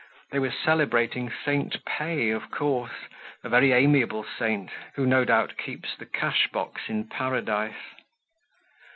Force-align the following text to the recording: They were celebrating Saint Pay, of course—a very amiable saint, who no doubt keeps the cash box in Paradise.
They 0.31 0.39
were 0.39 0.49
celebrating 0.49 1.31
Saint 1.45 1.85
Pay, 1.85 2.31
of 2.31 2.49
course—a 2.49 3.47
very 3.49 3.71
amiable 3.71 4.23
saint, 4.23 4.71
who 4.95 5.05
no 5.05 5.23
doubt 5.25 5.59
keeps 5.59 5.95
the 5.95 6.07
cash 6.07 6.47
box 6.51 6.81
in 6.89 7.07
Paradise. 7.07 7.75